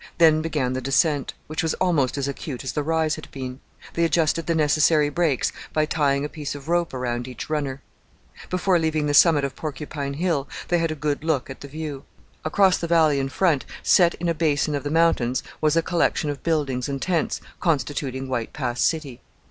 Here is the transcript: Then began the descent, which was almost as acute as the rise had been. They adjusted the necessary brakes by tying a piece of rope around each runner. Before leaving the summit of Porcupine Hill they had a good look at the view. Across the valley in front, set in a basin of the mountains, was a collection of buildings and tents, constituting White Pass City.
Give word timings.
Then 0.17 0.41
began 0.41 0.73
the 0.73 0.81
descent, 0.81 1.35
which 1.45 1.61
was 1.61 1.75
almost 1.75 2.17
as 2.17 2.27
acute 2.27 2.63
as 2.63 2.71
the 2.71 2.81
rise 2.81 3.17
had 3.17 3.29
been. 3.29 3.59
They 3.93 4.03
adjusted 4.03 4.47
the 4.47 4.55
necessary 4.55 5.09
brakes 5.09 5.51
by 5.73 5.85
tying 5.85 6.25
a 6.25 6.29
piece 6.29 6.55
of 6.55 6.67
rope 6.67 6.91
around 6.91 7.27
each 7.27 7.51
runner. 7.51 7.83
Before 8.49 8.79
leaving 8.79 9.05
the 9.05 9.13
summit 9.13 9.43
of 9.43 9.55
Porcupine 9.55 10.15
Hill 10.15 10.47
they 10.69 10.79
had 10.79 10.89
a 10.89 10.95
good 10.95 11.23
look 11.23 11.51
at 11.51 11.61
the 11.61 11.67
view. 11.67 12.03
Across 12.43 12.79
the 12.79 12.87
valley 12.87 13.19
in 13.19 13.29
front, 13.29 13.63
set 13.83 14.15
in 14.15 14.27
a 14.27 14.33
basin 14.33 14.73
of 14.73 14.83
the 14.83 14.89
mountains, 14.89 15.43
was 15.61 15.75
a 15.75 15.83
collection 15.83 16.31
of 16.31 16.41
buildings 16.41 16.89
and 16.89 16.99
tents, 16.99 17.39
constituting 17.59 18.27
White 18.27 18.53
Pass 18.53 18.81
City. 18.81 19.21